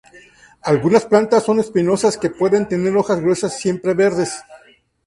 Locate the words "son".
1.43-1.59